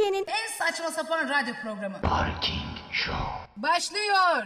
[0.00, 2.00] Türkiye'nin En saçma sapan radyo programı.
[2.02, 3.24] Parking Show.
[3.56, 4.42] Başlıyor.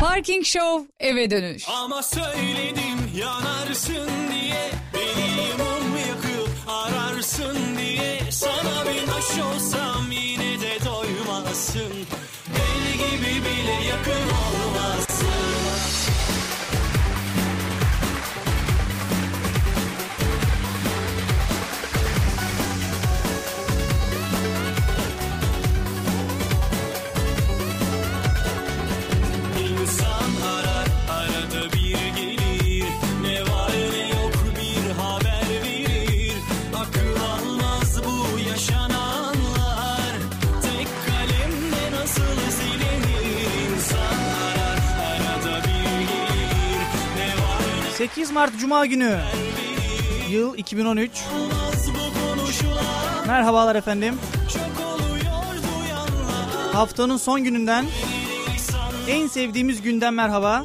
[0.00, 1.68] Parking Show eve dönüş.
[1.68, 10.84] Ama söyledim yanarsın diye Beni mum yakıp ararsın diye Sana bir taş olsam yine de
[10.84, 11.92] doymazsın
[12.56, 15.11] El gibi bile yakın olmazsın
[48.02, 49.18] 8 Mart Cuma günü.
[50.30, 51.10] Yıl 2013.
[51.34, 54.14] olmaz bu konuşulan Merhabalar efendim.
[56.72, 57.86] Haftanın son gününden
[59.08, 60.64] en sevdiğimiz günden merhaba.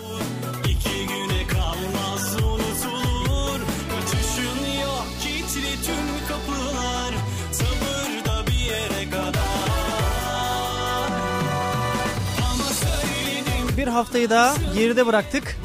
[13.77, 15.57] Bir haftayı da geride bıraktık.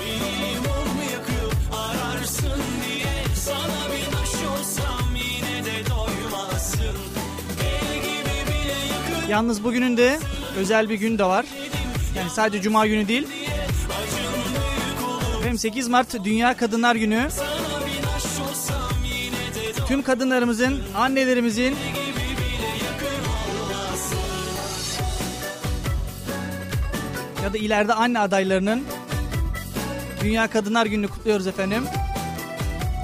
[9.32, 10.18] Yalnız bugünün de
[10.56, 11.46] özel bir gün de var.
[12.16, 13.28] Yani sadece Cuma günü değil.
[15.42, 17.28] Hem 8 Mart Dünya Kadınlar Günü.
[19.88, 21.76] Tüm kadınlarımızın, annelerimizin
[27.42, 28.84] ya da ileride anne adaylarının
[30.22, 31.84] Dünya Kadınlar Günü'nü kutluyoruz efendim.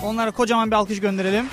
[0.05, 1.47] Onlara kocaman bir alkış gönderelim.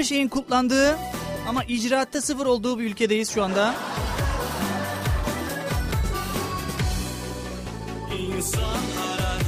[0.00, 0.98] Her şeyin kutlandığı
[1.48, 3.74] ama icraatta sıfır olduğu bir ülkedeyiz şu anda.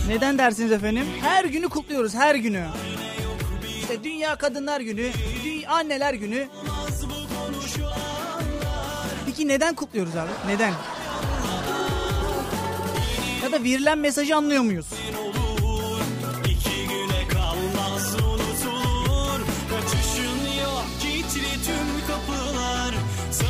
[0.08, 1.06] Neden dersiniz efendim?
[1.20, 2.66] Her günü kutluyoruz, her günü.
[3.80, 5.10] İşte Dünya Kadınlar Günü,
[5.68, 6.48] Anneler Günü.
[9.26, 10.30] Peki neden kutluyoruz abi?
[10.46, 10.72] Neden?
[13.42, 14.86] Ya da verilen mesajı anlıyor muyuz?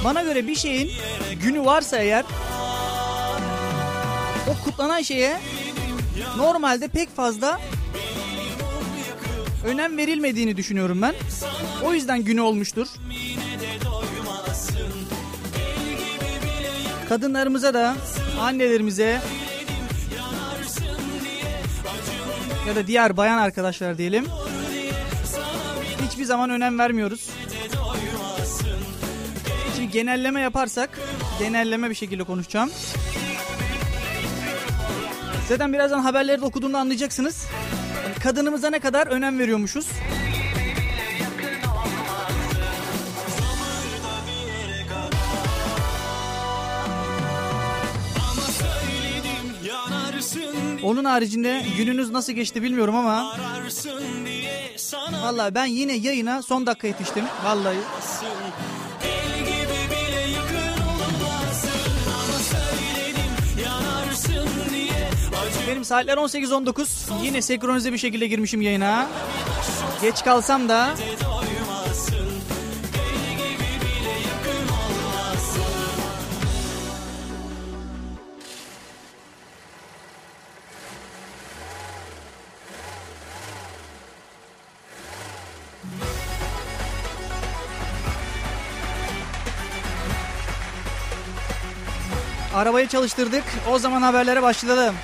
[0.04, 0.90] Bana göre bir şeyin
[1.42, 2.24] günü varsa eğer
[4.48, 5.40] o kutlanan şeye
[6.36, 7.60] normalde pek fazla
[9.64, 11.14] önem verilmediğini düşünüyorum ben.
[11.84, 12.86] O yüzden günü olmuştur.
[17.08, 17.96] Kadınlarımıza da
[18.40, 19.20] annelerimize
[22.68, 24.26] ya da diğer bayan arkadaşlar diyelim
[26.08, 27.28] hiçbir zaman önem vermiyoruz.
[29.92, 30.98] Genelleme yaparsak
[31.38, 32.70] genelleme bir şekilde konuşacağım.
[35.48, 37.46] Zaten birazdan haberleri de okuduğumda anlayacaksınız.
[38.22, 39.86] Kadınımıza ne kadar önem veriyormuşuz.
[50.82, 53.36] Onun haricinde gününüz nasıl geçti bilmiyorum ama
[55.22, 57.24] vallahi ben yine yayına son dakika yetiştim.
[57.44, 57.76] Vallahi
[65.92, 67.24] saatler 18.19.
[67.24, 69.08] Yine senkronize bir şekilde girmişim yayına.
[70.02, 70.94] Geç kalsam da
[92.54, 93.44] arabayı çalıştırdık.
[93.70, 94.94] O zaman haberlere başlayalım.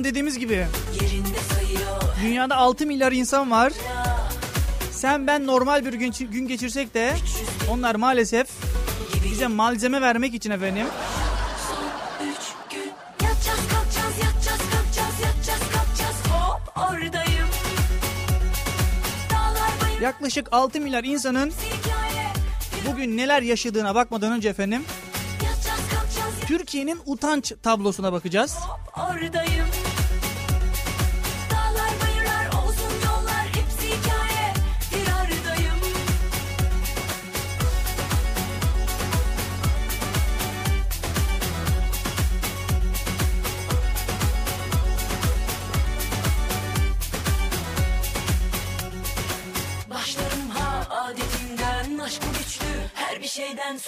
[0.00, 0.66] Zaman dediğimiz gibi.
[2.22, 3.72] Dünyada 6 milyar insan var.
[4.92, 7.12] Sen ben normal bir gün, gün geçirsek de
[7.70, 8.48] onlar maalesef
[9.24, 10.86] bize malzeme vermek için efendim.
[20.02, 21.52] Yaklaşık 6 milyar insanın
[22.86, 24.84] bugün neler yaşadığına bakmadan önce efendim
[26.50, 28.56] Türkiye'nin utanç tablosuna bakacağız.
[28.56, 29.66] hop oradayım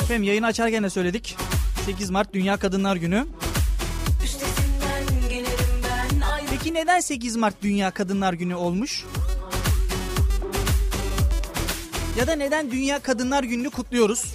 [0.00, 1.36] Efendim yayını açarken de söyledik.
[1.86, 3.26] 8 Mart Dünya Kadınlar Günü.
[6.50, 9.04] Peki neden 8 Mart Dünya Kadınlar Günü olmuş?
[12.18, 14.34] Ya da neden Dünya Kadınlar Günü'nü kutluyoruz?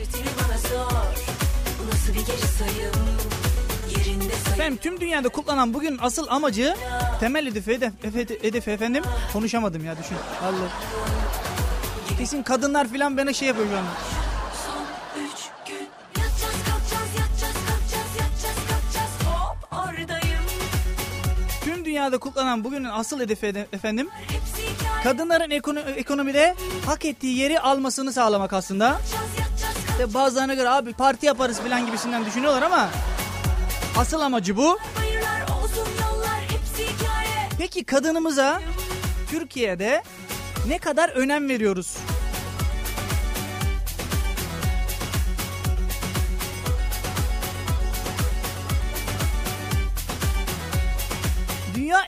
[4.54, 6.76] Efendim tüm dünyada kutlanan bugün asıl amacı
[7.20, 9.04] temel hedefi, hedef, hedef, efendim
[9.34, 10.18] konuşamadım ya düşün.
[10.44, 10.72] Vallahi.
[12.18, 13.84] Kesin kadınlar filan bana şey yapıyor şu an.
[21.98, 24.10] Dünyada kutlanan bugünün asıl hedefi hedef- efendim
[25.04, 26.56] kadınların ekono- ekonomide
[26.86, 28.98] hak ettiği yeri almasını sağlamak aslında.
[29.92, 32.90] İşte bazılarına göre abi parti yaparız falan gibisinden düşünüyorlar ama
[33.98, 34.80] asıl amacı bu.
[37.58, 38.62] Peki kadınımıza
[39.32, 40.04] Türkiye'de
[40.68, 41.98] ne kadar önem veriyoruz?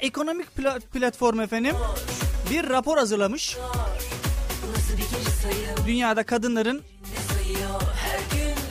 [0.02, 1.76] Ekonomik Pla- Platformu efendim
[2.52, 3.58] bir rapor hazırlamış.
[5.88, 6.82] Dünyada kadınların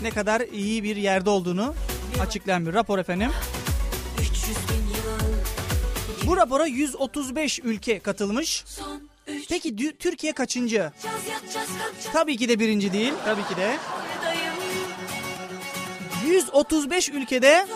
[0.02, 1.74] Ne kadar iyi bir yerde olduğunu
[2.20, 3.30] açıklayan bir rapor efendim.
[4.20, 8.64] 300 bin yıl Bu rapora 135 ülke katılmış.
[9.48, 10.92] Peki Türkiye kaçıncı?
[12.12, 13.12] Tabii ki de birinci değil.
[13.24, 13.76] Tabii ki de.
[14.16, 14.54] Oradayım
[16.26, 17.66] 135 ülkede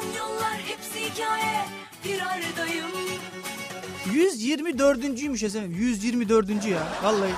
[2.04, 2.90] Bir aradayım
[4.12, 5.72] 124.'üymüş efendim.
[5.78, 6.64] 124.
[6.64, 6.88] ya.
[7.02, 7.32] Vallahi.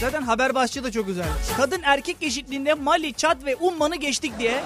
[0.00, 1.28] Zaten haber başlığı da çok güzel.
[1.56, 4.50] Kadın erkek eşitliğinde Mali, Çad ve Umman'ı geçtik diye.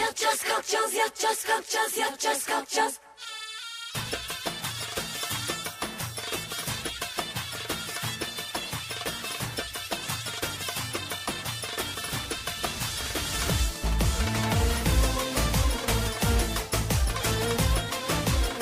[0.00, 3.05] Yatacağız kalkacağız yatacağız kalkacağız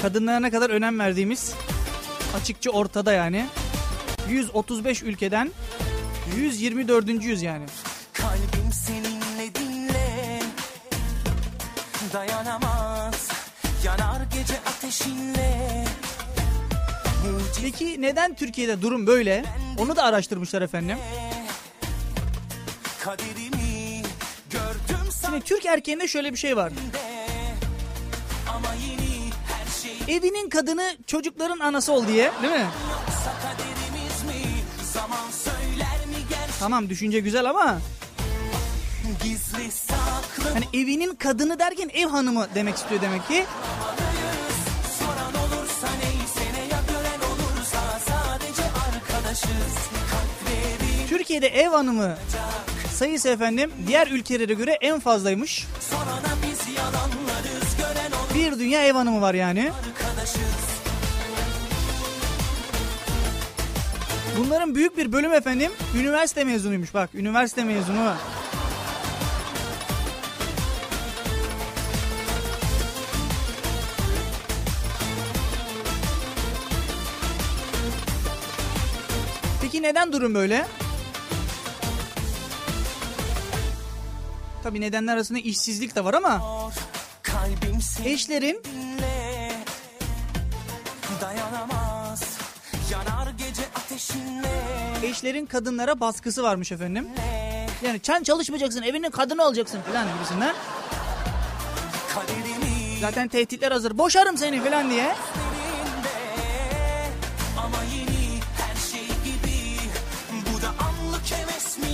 [0.04, 1.54] Kadınlara ne kadar önem verdiğimiz
[2.36, 3.46] açıkça ortada yani.
[4.28, 5.50] 135 ülkeden
[6.36, 7.24] 124.
[7.24, 7.64] yüz yani.
[8.12, 10.40] Kalbim seninle dinle
[12.12, 13.28] Dayanamaz
[13.84, 15.84] Yanar gece ateşinle
[17.62, 19.44] Peki neden Türkiye'de durum böyle?
[19.78, 20.98] Onu da araştırmışlar efendim.
[23.04, 24.02] kaderimi
[24.50, 26.72] Gördüm Şimdi Türk erkeğinde şöyle bir şey var.
[30.08, 32.66] Evinin kadını çocukların anası ol diye değil mi?
[36.60, 37.78] Tamam düşünce güzel ama
[40.52, 43.44] hani evinin kadını derken ev hanımı demek istiyor demek ki.
[51.08, 52.16] Türkiye'de ev hanımı
[52.94, 55.66] sayısı efendim diğer ülkelere göre en fazlaymış.
[58.34, 59.70] Bir dünya ev hanımı var yani.
[64.38, 68.14] Bunların büyük bir bölüm efendim üniversite mezunuymuş bak üniversite mezunu.
[79.62, 80.66] Peki neden durum böyle?
[84.62, 86.42] Tabii nedenler arasında işsizlik de var ama
[88.04, 88.62] eşlerin
[95.24, 97.08] eşlerin kadınlara baskısı varmış efendim.
[97.82, 100.54] Yani sen çalışmayacaksın evinin kadını olacaksın falan gibisinden.
[103.00, 103.98] Zaten tehditler hazır.
[103.98, 105.04] Boşarım seni falan diye.
[105.04, 106.14] elinde
[107.58, 109.78] Ama yeni her şey gibi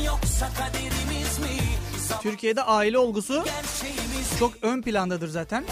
[0.04, 1.58] yoksa kaderimiz mi?
[1.98, 3.44] Zaman Türkiye'de aile olgusu
[4.38, 5.64] çok ön plandadır zaten.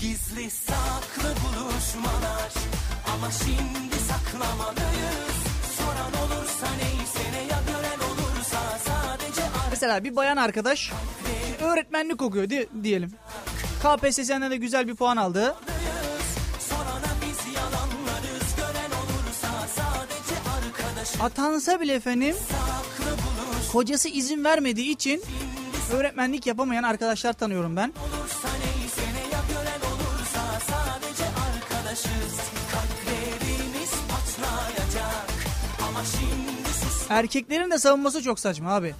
[0.00, 2.52] Gizli saklı buluşmalar
[3.14, 5.33] Ama şimdi saklamalıyız
[9.84, 10.92] Mesela bir bayan arkadaş
[11.62, 13.10] öğretmenlik okuyor di- diyelim.
[13.82, 15.54] KPSS'den de güzel bir puan aldı.
[21.20, 22.36] Atansa bile efendim
[23.72, 25.22] kocası izin vermediği için
[25.92, 27.92] öğretmenlik yapamayan arkadaşlar tanıyorum ben.
[37.08, 38.94] Erkeklerin de savunması çok saçma abi.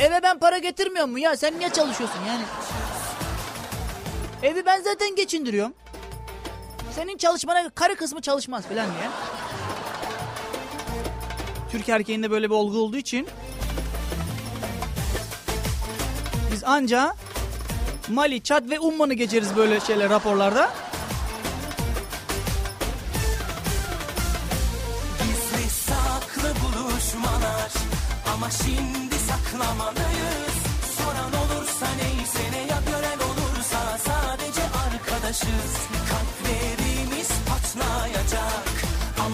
[0.00, 2.42] Eve ben para getirmiyor mu ya sen niye çalışıyorsun yani?
[4.42, 5.74] Evi ben zaten geçindiriyorum.
[6.94, 9.10] Senin çalışmana karı kısmı çalışmaz falan diye.
[11.72, 13.28] Türk erkeğinde böyle bir olgu olduğu için
[16.52, 17.14] biz anca
[18.08, 20.70] Mali, Çat ve Umman'ı geçeriz böyle şeyler raporlarda.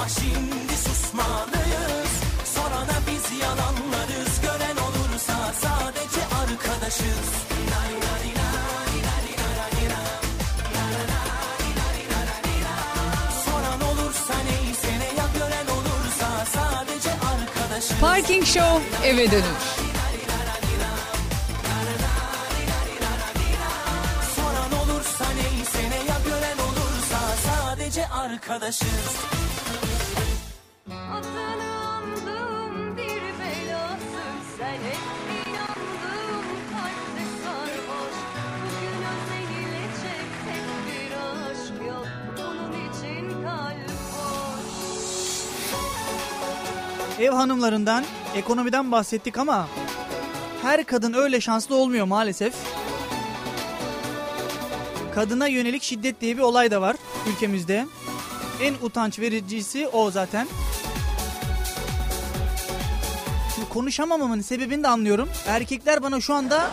[0.04, 2.12] Ama şimdi susmalıyız.
[2.54, 4.40] Sorana biz yalanlarız.
[4.42, 7.28] Gören olursa sadece arkadaşız.
[7.70, 10.14] Lay lay lay lay lay lay
[13.44, 19.64] Soran olursa neyse ne ya gören olursa sadece arkadaşım Parking Show eve dönüş.
[24.37, 29.34] Soran olursa neyse ne ya gören olursa sadece arkadaşız
[47.25, 48.04] Ev hanımlarından,
[48.35, 49.69] ekonomiden bahsettik ama
[50.62, 52.54] her kadın öyle şanslı olmuyor maalesef.
[55.14, 56.97] Kadına yönelik şiddet diye bir olay da var
[57.28, 57.87] ülkemizde.
[58.62, 60.49] En utanç vericisi o zaten.
[63.54, 65.28] Şimdi konuşamamamın sebebini de anlıyorum.
[65.47, 66.71] Erkekler bana şu anda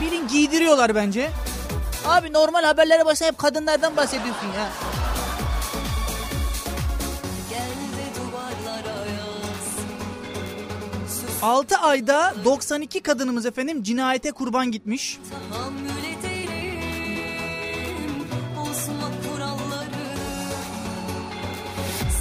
[0.00, 1.30] bilin giydiriyorlar bence.
[2.06, 4.89] Abi normal haberlere başla hep kadınlardan bahsediyorsun ya.
[11.42, 15.18] 6 ayda 92 kadınımız efendim cinayete kurban gitmiş.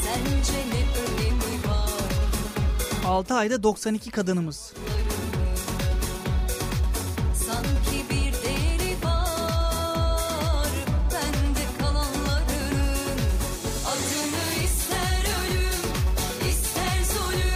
[0.03, 1.89] Sence ne önemi var
[3.07, 4.73] 6 ayda 92 kadınımız.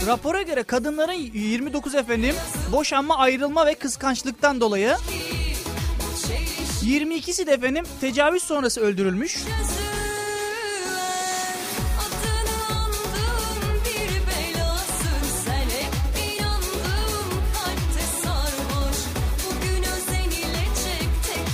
[0.08, 2.36] Rapora göre kadınların 29 efendim
[2.72, 4.96] boşanma, ayrılma ve kıskançlıktan dolayı
[6.28, 9.38] Çeliş 22'si de efendim tecavüz sonrası öldürülmüş.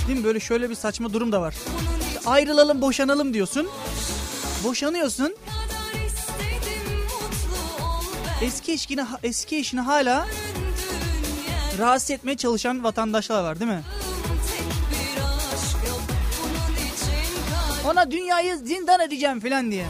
[0.08, 0.24] Değil?
[0.24, 1.54] Böyle şöyle bir saçma durum da var.
[2.18, 3.68] için Ayrılalım, boşanalım diyorsun.
[4.64, 5.36] Boşanıyorsun.
[8.42, 10.26] Eski eşini eski eşini hala
[11.78, 13.82] rahatsız etmeye çalışan vatandaşlar var değil mi?
[17.86, 19.86] Ona dünyayı zindan edeceğim falan diye.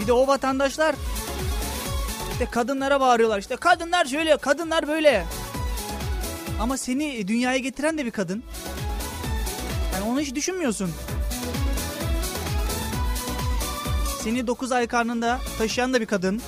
[0.00, 0.94] Bir de o vatandaşlar
[2.32, 5.24] işte kadınlara bağırıyorlar işte kadınlar şöyle kadınlar böyle.
[6.60, 8.42] Ama seni dünyaya getiren de bir kadın.
[9.94, 10.90] Yani onu hiç düşünmüyorsun.
[14.22, 16.42] Seni 9 ay karnında taşıyan da bir kadın.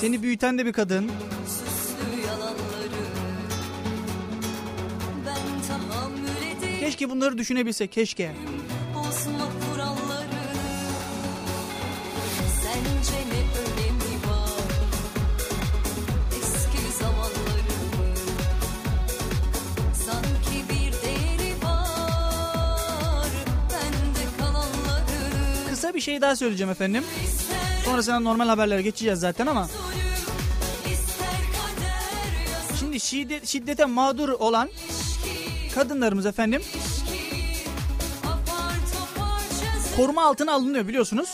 [0.00, 1.10] Seni büyüten de bir kadın.
[6.80, 8.32] Keşke bunları düşünebilsek keşke.
[26.00, 27.04] Bir şey daha söyleyeceğim efendim.
[27.84, 29.68] Sonrasında normal haberlere geçeceğiz zaten ama.
[32.78, 34.70] Şimdi şiddet, şiddete mağdur olan
[35.74, 36.62] kadınlarımız efendim
[39.96, 41.28] koruma altına alınıyor biliyorsunuz.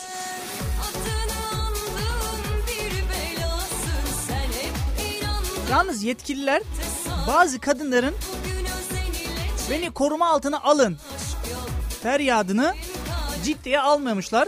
[5.71, 6.61] Yalnız yetkililer
[7.27, 8.15] bazı kadınların
[9.69, 10.97] beni koruma altına alın
[12.03, 12.73] feryadını
[13.43, 14.47] ciddiye almamışlar.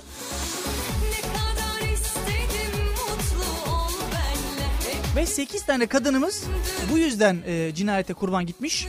[5.19, 6.43] 5-8 tane kadınımız
[6.91, 8.88] bu yüzden e, cinayete kurban gitmiş.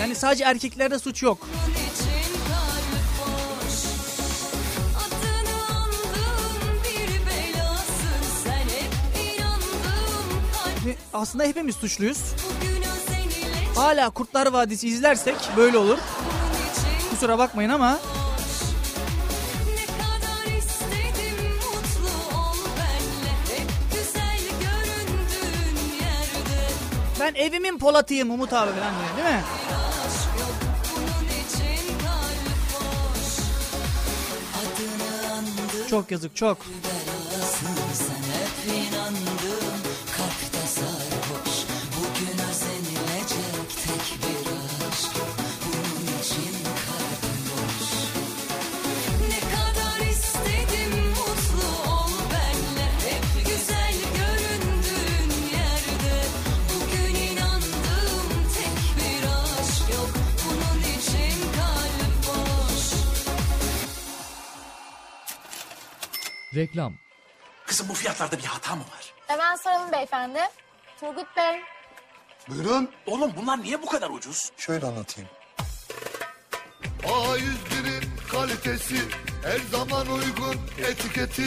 [0.00, 1.48] Yani sadece erkeklerde suç yok.
[11.12, 12.34] Aslında hepimiz suçluyuz.
[13.76, 15.98] Hala Kurtlar Vadisi izlersek böyle olur.
[17.10, 17.98] Kusura bakmayın ama
[27.34, 29.42] ben evimin Polat'ıyım Umut abi falan diyor değil mi?
[35.90, 36.58] Çok yazık çok.
[37.92, 39.29] Sen
[66.60, 66.94] Reklam
[67.66, 69.14] Kızım bu fiyatlarda bir hata mı var?
[69.26, 70.38] Hemen soralım beyefendi.
[71.00, 71.60] Turgut Bey.
[72.48, 72.90] Buyurun.
[73.06, 74.50] Oğlum bunlar niye bu kadar ucuz?
[74.56, 75.30] Şöyle anlatayım.
[77.02, 78.96] A101'in kalitesi
[79.44, 81.44] her zaman uygun etiketi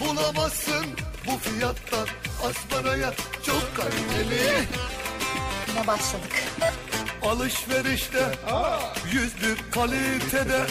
[0.00, 0.86] bulamazsın
[1.26, 2.08] bu fiyattan
[2.44, 3.14] asparaya
[3.46, 4.66] çok kaliteli.
[5.68, 6.32] Yine başladık.
[7.26, 8.32] Alışverişte
[9.12, 10.66] yüz bir kalitede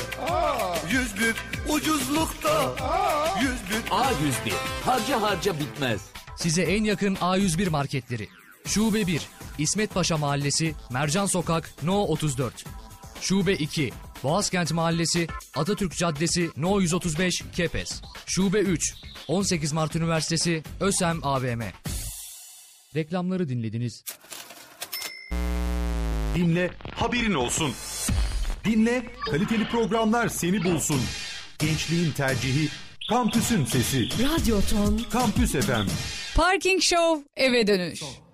[0.92, 1.36] yüz bir
[1.74, 2.76] ucuzlukta
[3.42, 4.54] yüz bir A101
[4.86, 6.02] harca harca bitmez.
[6.38, 8.28] size en yakın A101 marketleri.
[8.66, 9.22] Şube 1
[9.58, 12.66] İsmet Paşa Mahallesi Mercan Sokak No 34.
[13.22, 13.92] Şube 2
[14.24, 18.02] Boğazkent Mahallesi Atatürk Caddesi No 135 Kepez.
[18.26, 18.94] Şube 3
[19.28, 21.62] 18 Mart Üniversitesi Ösem AVM.
[22.96, 24.04] Reklamları dinlediniz.
[26.36, 27.72] Dinle, haberin olsun.
[28.66, 31.02] Dinle, kaliteli programlar seni bulsun.
[31.60, 32.70] Gençliğin tercihi,
[33.10, 34.10] kampüsün sesi.
[34.10, 35.88] Radyo Ton Kampüs FM.
[36.36, 38.00] Parking Show eve dönüş.
[38.00, 38.25] Kim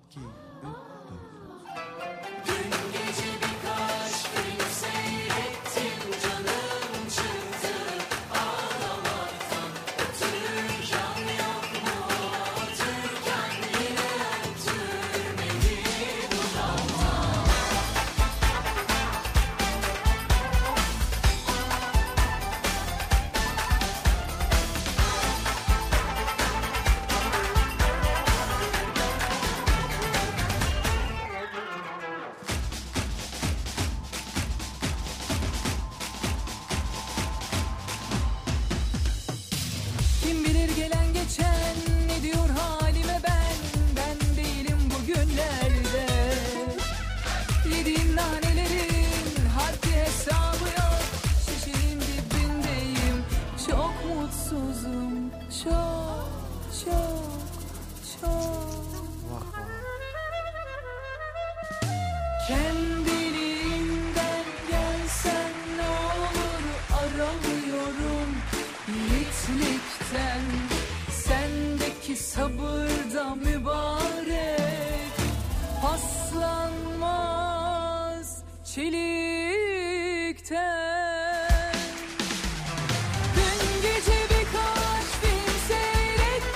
[40.62, 41.01] bilir gelen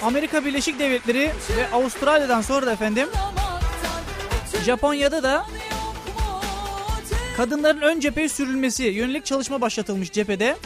[0.07, 3.09] Amerika Birleşik Devletleri ve Avustralya'dan sonra da efendim
[4.64, 5.47] Japonya'da da
[7.37, 10.57] kadınların ön cepheye sürülmesi yönelik çalışma başlatılmış cephede.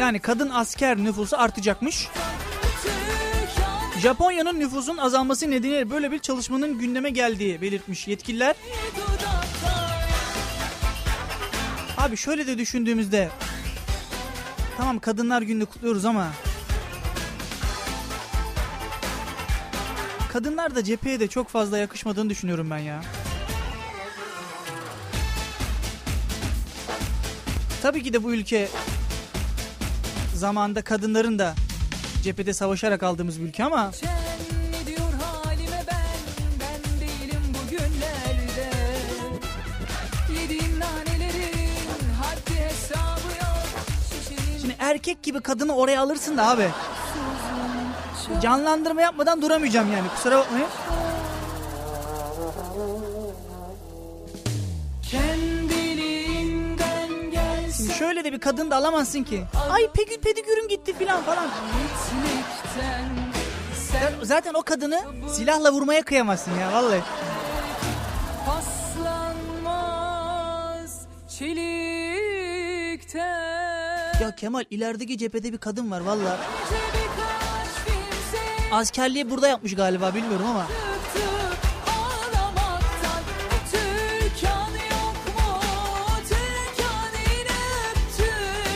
[0.00, 2.08] Yani kadın asker nüfusu artacakmış.
[4.02, 8.54] Japonya'nın nüfusun azalması nedeniyle böyle bir çalışmanın gündeme geldiği belirtmiş yetkililer.
[11.98, 13.28] Abi şöyle de düşündüğümüzde
[14.76, 16.28] tamam kadınlar gününü kutluyoruz ama
[20.32, 23.02] kadınlar da cepheye de çok fazla yakışmadığını düşünüyorum ben ya.
[27.82, 28.68] Tabii ki de bu ülke
[30.34, 31.54] zamanda kadınların da
[32.22, 33.90] cephede savaşarak aldığımız bir ülke ama
[44.90, 46.68] erkek gibi kadını oraya alırsın da abi.
[48.42, 50.68] Canlandırma yapmadan duramayacağım yani kusura bakmayın.
[55.02, 55.78] Şimdi
[57.98, 59.44] şöyle de bir kadın da alamazsın ki.
[59.70, 61.46] Ay pedi pedikürüm gitti filan falan.
[63.90, 65.00] Sen Zaten o kadını
[65.36, 67.00] silahla vurmaya kıyamazsın ya vallahi.
[68.46, 69.06] paslanmaz
[71.38, 73.37] Çelikten
[74.20, 76.26] Ya Kemal ilerideki cephede bir kadın var film
[78.72, 80.66] Askerliği burada yapmış galiba bilmiyorum ama.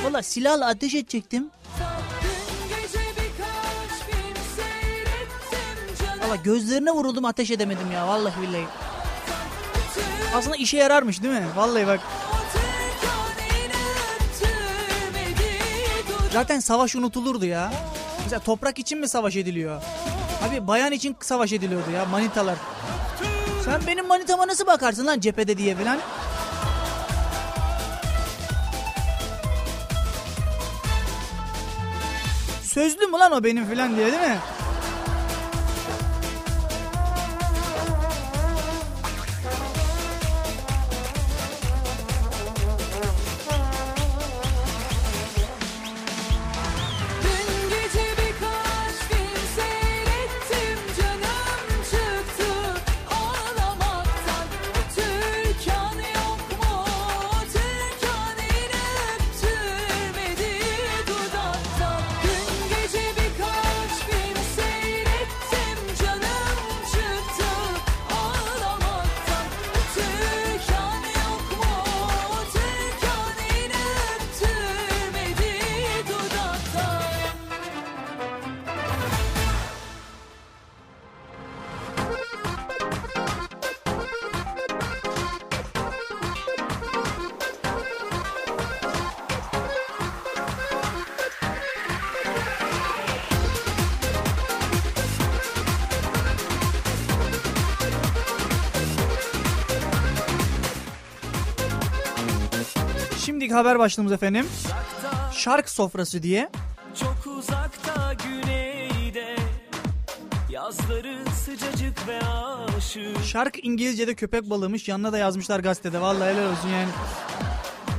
[0.05, 1.51] Valla silahla ateş edecektim.
[6.23, 8.67] Valla gözlerine vuruldum ateş edemedim ya vallahi billahi.
[10.35, 11.47] Aslında işe yararmış değil mi?
[11.57, 12.01] Vallahi bak.
[16.33, 17.73] Zaten savaş unutulurdu ya.
[18.25, 19.83] Mesela toprak için mi savaş ediliyor?
[20.49, 22.57] Abi bayan için savaş ediliyordu ya manitalar.
[23.65, 25.99] Sen benim manitama nasıl bakarsın lan cephede diye falan.
[32.63, 34.39] Sözlü mü lan o benim falan diye değil mi?
[103.53, 104.47] Şimdiki haber başlığımız efendim.
[105.33, 106.49] Şark sofrası diye.
[107.01, 109.37] Çok uzakta güneyde
[110.51, 112.19] Yazları sıcacık ve
[112.77, 114.89] aşık Şark İngilizce'de köpek balığımış.
[114.89, 116.01] Yanına da yazmışlar gazetede.
[116.01, 116.89] Vallahi helal olsun yani.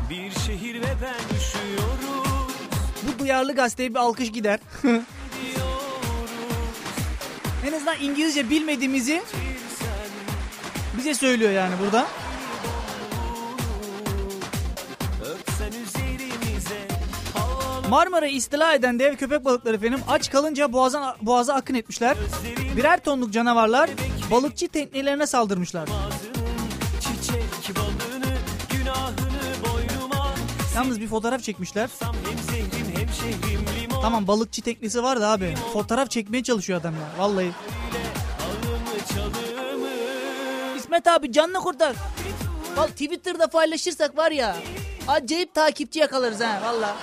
[0.09, 2.51] Bir şehir ve ben üşüyorum
[3.03, 4.59] Bu duyarlı gazeteye bir alkış gider.
[7.67, 9.23] en azından İngilizce bilmediğimizi
[10.97, 12.07] bize söylüyor yani burada.
[17.89, 22.17] Marmara istila eden dev köpek balıkları efendim aç kalınca boğaza, boğaza akın etmişler.
[22.77, 23.89] Birer tonluk canavarlar
[24.31, 25.89] balıkçı teknelerine saldırmışlar.
[30.75, 31.89] Yalnız bir fotoğraf çekmişler.
[34.01, 35.55] Tamam balıkçı teknesi var da abi.
[35.73, 37.23] Fotoğraf çekmeye çalışıyor adam ya.
[37.23, 37.51] Vallahi.
[40.77, 41.95] İsmet abi canını kurtar.
[42.77, 44.55] Bak Twitter'da paylaşırsak var ya.
[45.07, 46.95] Acayip takipçi yakalarız ha valla.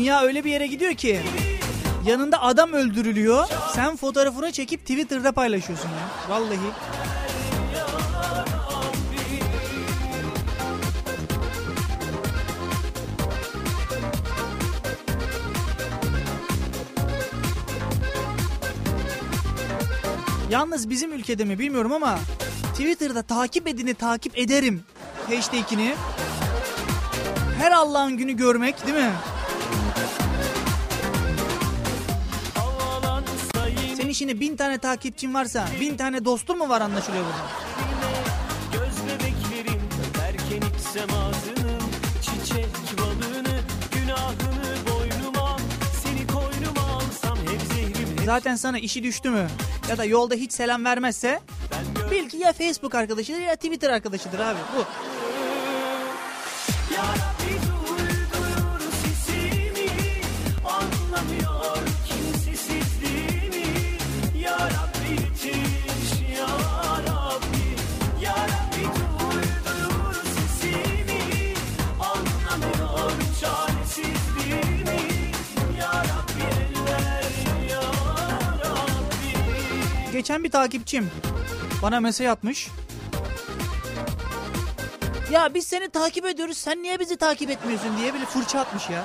[0.00, 1.20] Dünya öyle bir yere gidiyor ki.
[2.06, 3.46] Yanında adam öldürülüyor.
[3.74, 5.94] Sen fotoğrafını çekip Twitter'da paylaşıyorsun ya.
[6.28, 6.58] Vallahi.
[20.50, 22.18] Yalnız bizim ülkede mi bilmiyorum ama
[22.72, 24.82] Twitter'da takip edini takip ederim
[25.28, 25.94] hashtag'ini
[27.58, 29.12] her Allah'ın günü görmek değil mi?
[34.10, 37.48] Senin şimdi bin tane takipçin varsa bin tane dostun mu var anlaşılıyor burada?
[38.72, 41.80] Göz bebeklerim öperken ilk semazının
[42.22, 42.68] Çiçek
[42.98, 43.60] balını
[43.92, 45.56] günahını boynuma
[46.02, 49.46] Seni koynuma alsam hem zehrim hem Zaten sana işi düştü mü?
[49.88, 51.40] Ya da yolda hiç selam vermezse
[52.10, 54.80] bil ki ya Facebook arkadaşıdır ya Twitter arkadaşıdır abi bu.
[56.94, 57.04] Ya
[80.20, 81.10] geçen bir takipçim
[81.82, 82.68] bana mesaj atmış.
[85.32, 89.04] Ya biz seni takip ediyoruz sen niye bizi takip etmiyorsun diye bile fırça atmış ya.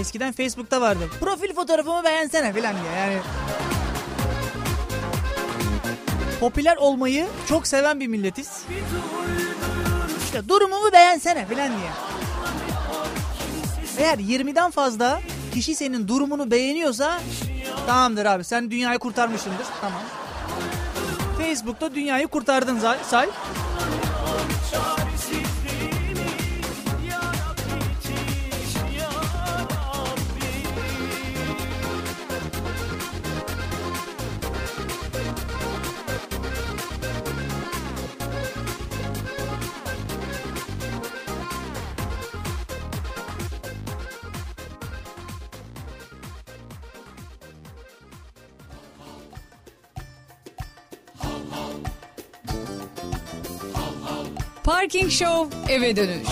[0.00, 1.10] Eskiden Facebook'ta vardı.
[1.20, 3.18] Profil fotoğrafımı beğensene filan diye yani.
[6.40, 8.64] Popüler olmayı çok seven bir milletiz.
[10.24, 11.90] İşte durumumu beğensene filan diye.
[13.98, 15.20] Eğer 20'den fazla
[15.54, 17.20] kişi senin durumunu beğeniyorsa
[17.86, 19.66] tamamdır abi sen dünyayı kurtarmışsındır.
[19.80, 20.00] Tamam.
[21.38, 23.28] Facebook'ta dünyayı kurtardın say.
[54.64, 56.28] Parking Show eve dönüş.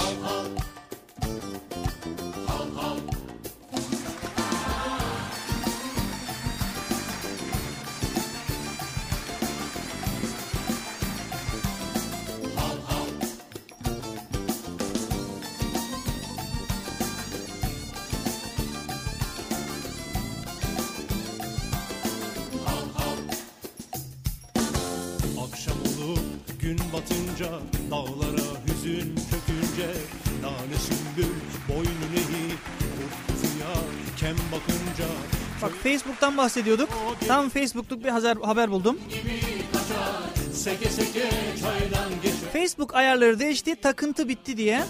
[36.33, 36.89] Facebook'tan bahsediyorduk.
[37.29, 38.09] Tam Facebook'luk bir
[38.43, 38.99] haber, buldum.
[42.53, 44.83] Facebook ayarları değişti, takıntı bitti diye.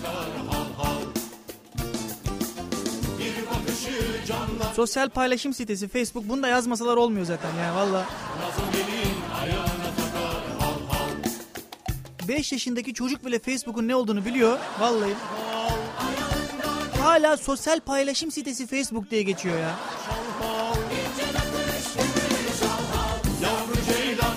[4.76, 6.28] Sosyal paylaşım sitesi Facebook.
[6.28, 8.06] Bunu da yazmasalar olmuyor zaten yani valla.
[8.40, 14.58] Nazım gelin ayağına takar hal hal 5 yaşındaki çocuk bile Facebook'un ne olduğunu biliyor.
[14.80, 15.14] Vallahi.
[17.02, 19.74] Hala sosyal paylaşım sitesi Facebook diye geçiyor ya.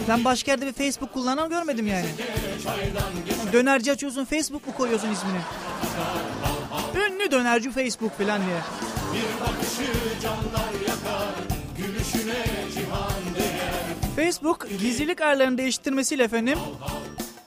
[0.10, 2.06] Ben başka yerde bir Facebook kullanan görmedim yani.
[3.54, 5.38] Dönerci açıyorsun Facebook mu koyuyorsun ismini?
[6.96, 8.58] Ünlü dönerci Facebook falan diye.
[9.14, 11.34] Bir bakışı canlar yakar
[11.78, 16.60] Gülüşüne cihan değer Facebook gizlilik ayarlarını değiştirmesiyle efendim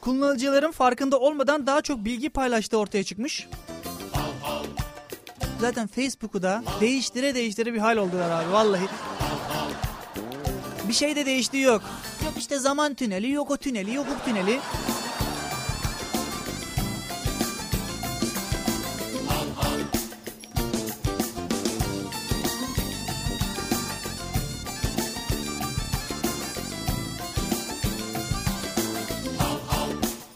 [0.00, 3.48] kullanıcıların farkında olmadan daha çok bilgi paylaştığı ortaya çıkmış.
[5.60, 8.84] Zaten Facebook'u da değiştire değiştire bir hal oldular abi vallahi.
[10.88, 11.82] Bir şey de değiştiği yok.
[12.24, 14.60] Yok işte zaman tüneli, yok o tüneli, yok bu tüneli.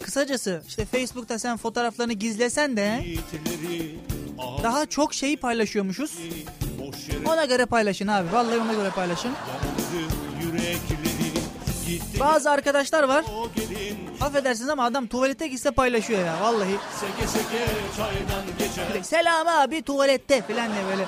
[0.02, 3.04] Kısacası işte Facebook'ta sen fotoğraflarını gizlesen de
[4.38, 6.18] ah daha çok şeyi paylaşıyormuşuz.
[7.26, 8.32] Ona göre paylaşın abi.
[8.32, 9.32] Vallahi ona göre paylaşın.
[12.20, 13.24] Bazı arkadaşlar var.
[14.20, 16.76] Affedersiniz ama adam tuvalete gitse paylaşıyor ya vallahi.
[17.00, 21.06] Seke seke çaydan geçer Selam abi tuvalette falan diye böyle.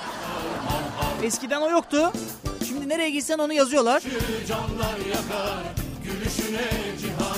[1.23, 2.11] Eskiden o yoktu.
[2.67, 4.03] Şimdi nereye gitsen onu yazıyorlar.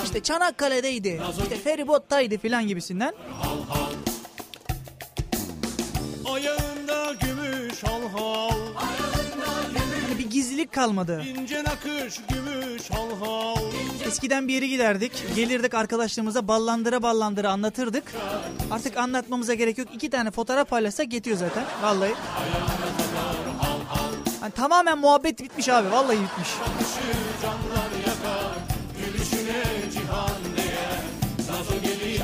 [0.04, 1.20] İşte Çanakkale'deydi.
[1.42, 3.14] işte feribottaydı falan gibisinden.
[3.42, 3.97] Ayağında
[10.68, 11.22] Gizlilik kalmadı.
[11.26, 13.56] İnce nakış gümüş hal hal
[14.06, 15.12] Eskiden bir yere giderdik.
[15.36, 18.04] Gelirdik arkadaşlarımıza ballandıra ballandıra anlatırdık.
[18.70, 19.88] Artık anlatmamıza gerek yok.
[19.94, 21.64] İki tane fotoğraf paylaşsak yetiyor zaten.
[21.82, 22.14] Vallahi.
[24.40, 25.90] Hani tamamen muhabbet bitmiş abi.
[25.92, 26.48] Vallahi bitmiş.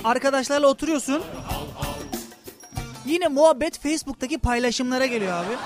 [0.04, 1.22] Arkadaşlarla oturuyorsun.
[3.06, 5.56] Yine muhabbet Facebook'taki paylaşımlara geliyor abi.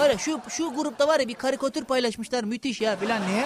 [0.00, 3.44] Var ya şu şu grupta var ya bir karikatür paylaşmışlar müthiş ya filan niye?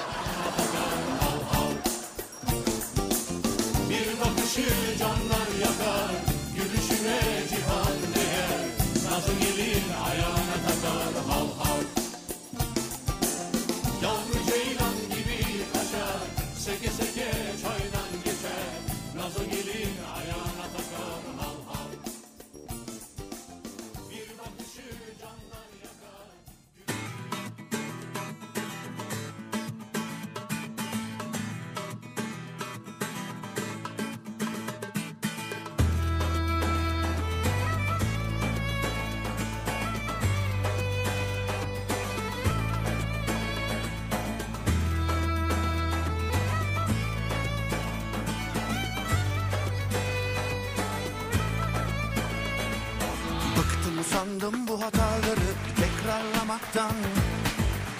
[54.14, 55.50] Usandım bu hataları
[55.81, 56.92] tekrarlamaktan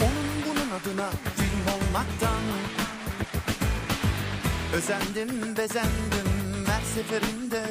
[0.00, 2.42] Onun bunun adına film olmaktan
[4.74, 6.29] Özendim bezendim
[6.66, 7.64] her seferinde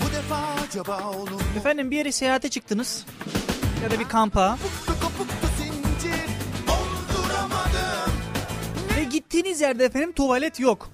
[0.00, 0.36] Bu defa
[0.68, 1.40] acaba olur mu?
[1.58, 3.06] Efendim bir yere seyahate çıktınız.
[3.82, 4.58] Ya da bir kampa.
[5.58, 6.26] Zincir
[6.68, 8.12] olduramadım
[8.96, 10.90] Ve gittiğiniz yerde efendim tuvalet yok.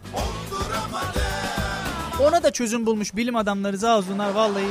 [2.23, 4.65] Ona da çözüm bulmuş bilim adamları sağ olsunlar vallahi.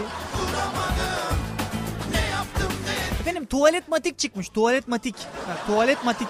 [3.51, 4.49] Tuvalet matik çıkmış.
[4.49, 5.15] Tuvalet matik.
[5.17, 6.27] Ha, tuvalet matik.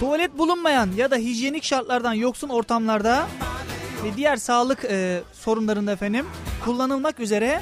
[0.00, 3.26] Tuvalet bulunmayan ya da hijyenik şartlardan yoksun ortamlarda
[4.04, 6.26] ve diğer sağlık e, sorunlarında efendim
[6.64, 7.60] kullanılmak üzere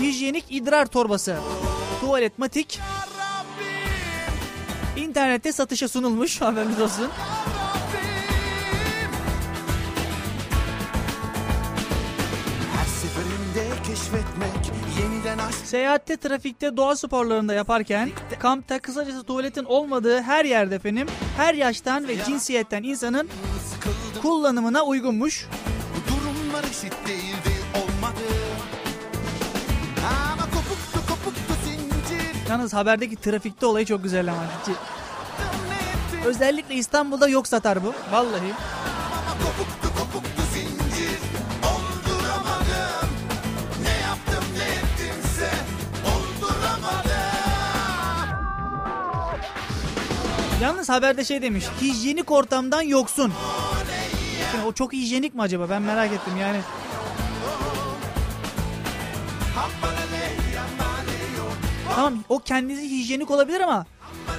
[0.00, 1.36] hijyenik idrar torbası.
[2.00, 2.80] Tuvalet matik.
[4.96, 7.08] İnternette satışa sunulmuş haberiniz olsun.
[14.10, 21.06] Keşfetmek yeniden aşk Seyahatte, trafikte, doğa sporlarında yaparken kampta kısacası tuvaletin olmadığı her yerde efendim
[21.36, 23.28] her yaştan ve cinsiyetten insanın
[24.22, 25.46] kullanımına uygunmuş.
[25.94, 28.24] Bu durumlar eşit değildi olmadı
[30.32, 34.42] Ama kopuktu kopuktu zincir Yalnız haberdeki trafikte olayı çok güzel ama.
[36.26, 37.94] Özellikle İstanbul'da yok satar bu.
[38.12, 38.52] Vallahi.
[50.62, 51.64] Yalnız haberde şey demiş.
[51.80, 53.32] Hijyenik ortamdan yoksun.
[54.52, 55.70] Şimdi o çok hijyenik mi acaba?
[55.70, 56.60] Ben merak ettim yani.
[61.94, 63.86] Tamam o kendisi hijyenik olabilir ama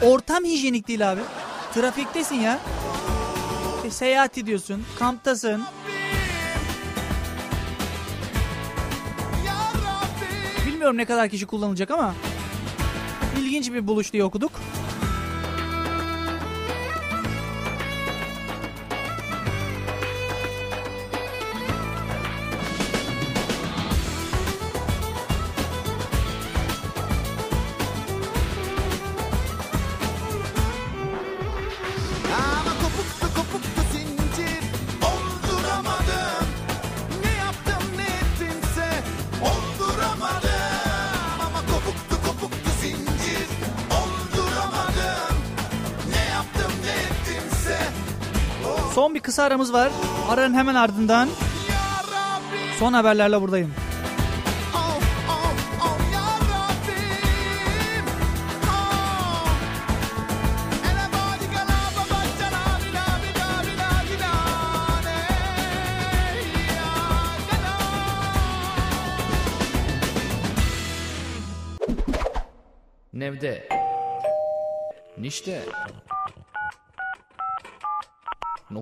[0.01, 1.21] ortam hijyenik değil abi.
[1.73, 2.59] Trafiktesin ya.
[3.85, 4.83] E, seyahat ediyorsun.
[4.99, 5.63] Kamptasın.
[10.67, 12.13] Bilmiyorum ne kadar kişi kullanılacak ama
[13.39, 14.51] ilginç bir buluş diye okuduk.
[49.09, 49.91] Son bir kısa aramız var.
[50.29, 51.29] Aranın hemen ardından
[52.79, 53.73] son haberlerle buradayım.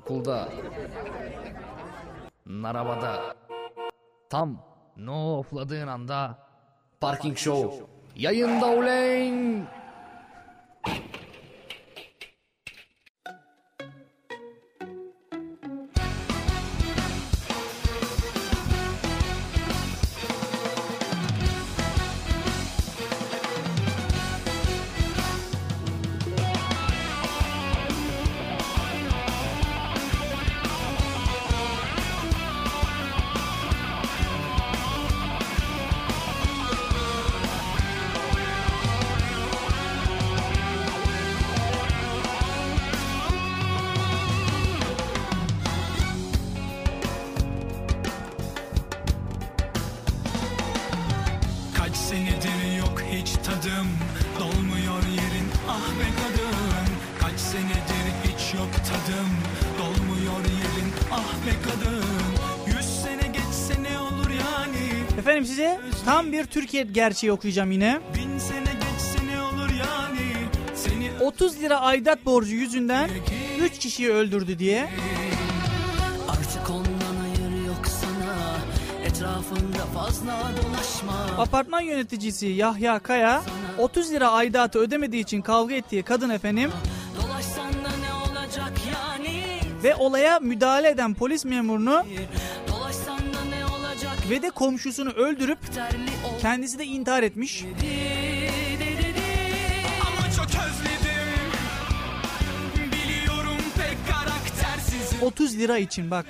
[0.07, 0.47] Nokulda.
[2.45, 3.35] Narabada.
[4.29, 4.63] Tam
[4.97, 6.37] no ofladığın anda
[6.99, 9.67] Parking Show yayında uleyn.
[66.17, 67.99] Tam bir Türkiye gerçeği okuyacağım yine.
[68.15, 70.31] Bin sene geçse ne olur yani
[70.75, 73.09] Seni 30 lira aidat borcu yüzünden
[73.59, 74.89] 3 kişiyi öldürdü diye.
[76.29, 78.57] Artık ondan hayır yok sana
[79.05, 83.41] Etrafında fazla dolaşma Apartman yöneticisi Yahya Kaya
[83.77, 86.71] 30 lira aidatı ödemediği için kavga ettiği kadın efendim
[87.15, 89.43] Dolaşsan da ne olacak yani
[89.83, 92.03] ve olaya müdahale eden polis memurunu
[94.29, 95.59] ve de komşusunu öldürüp
[96.41, 97.63] kendisi de intihar etmiş.
[100.67, 101.51] Özledim
[102.91, 106.25] Biliyorum pek karaktersizim 30 lira için bak.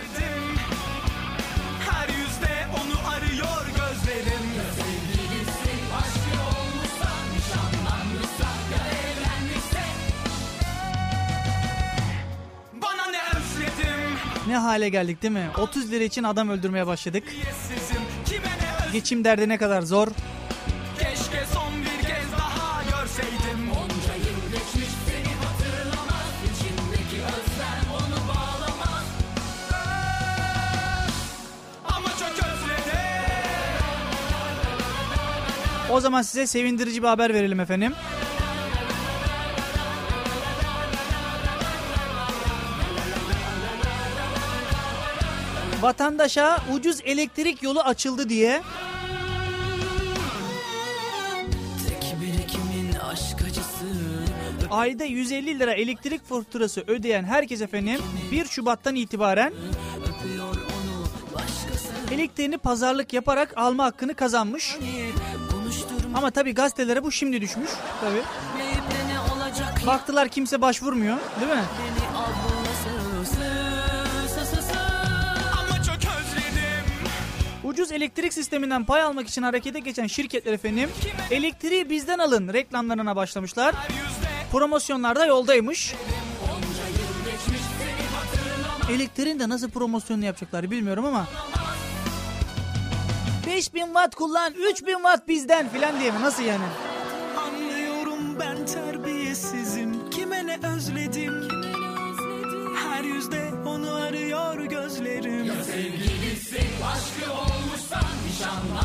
[14.48, 15.50] Ne hale geldik değil mi?
[15.58, 17.24] 30 lira için adam öldürmeye başladık.
[18.94, 20.08] Geçim derdi ne kadar zor.
[21.00, 29.06] Keşke son bir kez daha görseydim Onca yıl geçmiş seni hatırlamaz İçimdeki özlem onu bağlamaz
[31.86, 32.98] Ama çok özledim
[35.92, 37.94] O zaman size sevindirici bir haber verelim efendim.
[45.82, 48.62] Vatandaşa ucuz elektrik yolu açıldı diye
[54.72, 58.02] ayda 150 lira elektrik faturası ödeyen herkes efendim
[58.32, 59.54] 1 Şubat'tan itibaren
[62.12, 64.78] elektriğini pazarlık yaparak alma hakkını kazanmış.
[65.52, 67.70] Konuşturma Ama tabi gazetelere bu şimdi düşmüş.
[68.02, 68.22] Tabi.
[69.88, 71.64] Baktılar kimse başvurmuyor değil mi?
[77.78, 80.90] Ucuz elektrik sisteminden pay almak için harekete geçen şirketler efendim
[81.32, 83.76] elektriği bizden alın reklamlarına başlamışlar.
[84.52, 85.96] Promosyonlarda yoldaymış.
[88.92, 91.28] Elektriğin de nasıl promosyonunu yapacaklar bilmiyorum ama
[93.48, 96.66] 5000 watt kullan 3000 watt bizden filan diye mi nasıl yani?
[97.38, 98.97] Anlıyorum ben terbiyesizim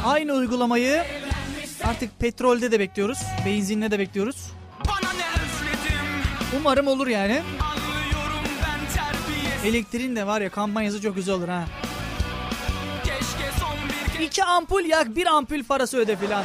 [0.04, 1.04] Aynı uygulamayı
[1.84, 3.18] artık petrolde de bekliyoruz.
[3.46, 4.36] Benzinle de bekliyoruz.
[6.60, 7.42] Umarım olur yani.
[9.64, 11.64] Elektriğin de var ya kampanyası çok güzel olur ha.
[14.20, 16.44] İki ampul yak bir ampul parası öde filan.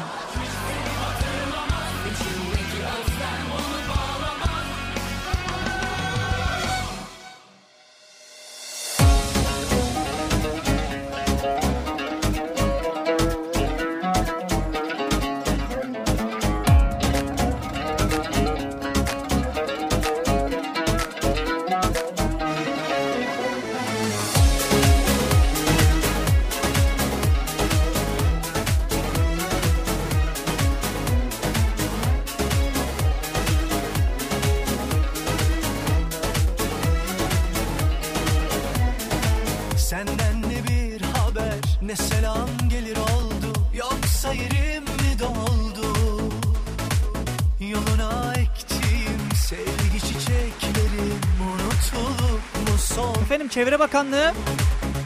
[53.48, 54.34] Efendim Çevre Bakanlığı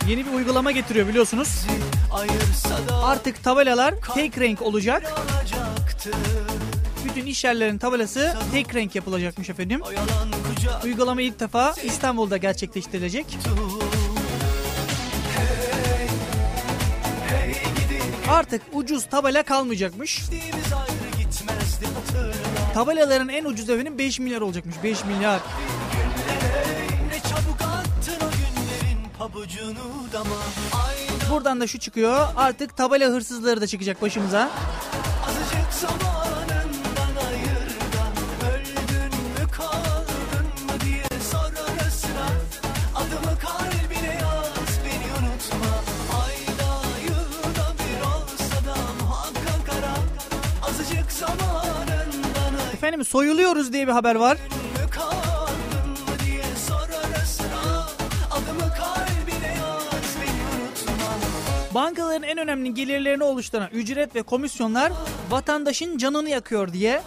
[0.09, 1.65] yeni bir uygulama getiriyor biliyorsunuz.
[3.03, 5.13] Artık tabelalar tek renk olacak.
[7.05, 9.81] Bütün iş yerlerinin tabelası tek renk yapılacakmış efendim.
[10.83, 13.25] Uygulama ilk defa İstanbul'da gerçekleştirilecek.
[18.29, 20.21] Artık ucuz tabela kalmayacakmış.
[22.73, 24.75] Tabelaların en ucuz efendim 5 milyar olacakmış.
[24.83, 25.39] 5 milyar.
[31.31, 32.27] Buradan da şu çıkıyor.
[32.35, 34.49] Artık tabela hırsızları da çıkacak başımıza.
[35.27, 38.03] azıcık zamanından ayır da
[38.47, 39.45] Öldün mü
[61.73, 64.91] Bankaların en önemli gelirlerini oluşturan ücret ve komisyonlar
[65.29, 67.01] vatandaşın canını yakıyor diye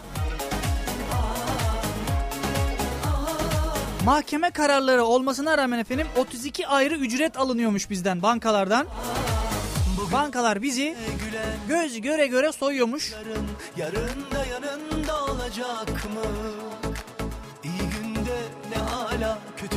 [4.05, 8.87] mahkeme kararları olmasına rağmen efendim 32 ayrı ücret alınıyormuş bizden bankalardan.
[10.13, 10.97] Bankalar bizi
[11.69, 13.13] göz göre göre soyuyormuş.
[13.77, 16.31] yarın da yanında olacak mı?
[17.65, 18.39] İyi günde
[18.71, 19.77] ne hala kötü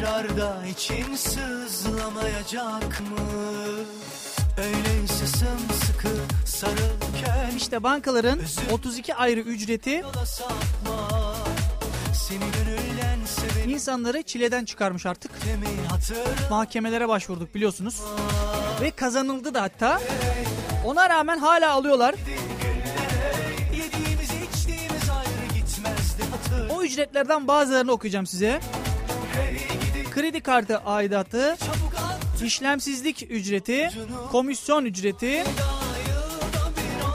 [0.00, 3.16] günde firarda için sızlamayacak mı?
[4.58, 6.08] Öyleyse sımsıkı
[6.44, 8.40] sarılken İşte bankaların
[8.72, 10.04] 32 ayrı ücreti
[13.68, 15.32] insanları çileden çıkarmış artık.
[16.50, 18.02] Mahkemelere başvurduk biliyorsunuz.
[18.80, 20.00] Ve kazanıldı da hatta.
[20.86, 22.14] Ona rağmen hala alıyorlar.
[26.70, 28.60] O ücretlerden bazılarını okuyacağım size.
[30.30, 31.56] Kredi kartı aidatı,
[32.44, 33.90] işlemsizlik ücreti,
[34.32, 35.44] komisyon ücreti,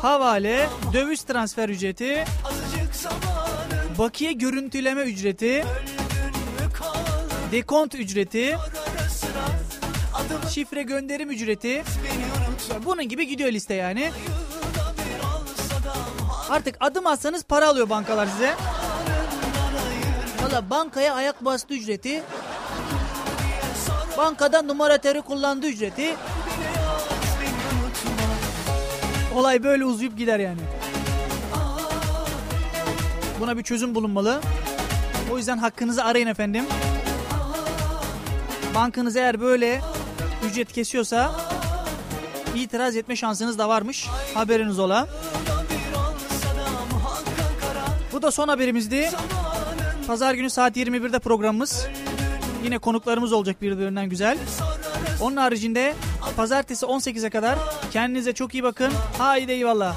[0.01, 2.26] havale, döviz transfer ücreti,
[3.97, 5.66] bakiye görüntüleme ücreti,
[7.51, 8.57] dekont ücreti,
[10.49, 11.84] şifre gönderim ücreti.
[12.86, 14.11] Bunun gibi gidiyor liste yani.
[16.49, 18.55] Artık adım atsanız para alıyor bankalar size.
[20.43, 22.24] Valla bankaya ayak bastı ücreti.
[24.18, 26.16] Bankada numara teri kullandı ücreti.
[29.36, 30.59] Olay böyle uzayıp gider yani.
[33.39, 34.41] Buna bir çözüm bulunmalı.
[35.32, 36.66] O yüzden hakkınızı arayın efendim.
[38.76, 39.82] Bankanız eğer böyle
[40.49, 41.32] ücret kesiyorsa
[42.55, 44.07] itiraz etme şansınız da varmış.
[44.34, 45.07] Haberiniz ola.
[48.13, 49.09] Bu da son haberimizdi.
[50.07, 51.88] Pazar günü saat 21'de programımız.
[52.66, 54.38] Yine konuklarımız olacak birbirinden güzel.
[55.22, 55.93] Onun haricinde
[56.38, 57.59] pazartesi 18'e kadar
[57.91, 58.91] kendinize çok iyi bakın.
[59.18, 59.95] Haydi eyvallah.